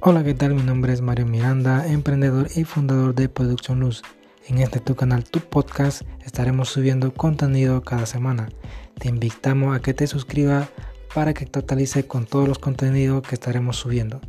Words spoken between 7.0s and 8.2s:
contenido cada